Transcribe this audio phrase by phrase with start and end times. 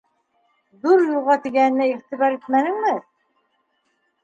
[0.85, 2.97] «Ҙур юлға» тигәненә иғтибар итмәнеңме?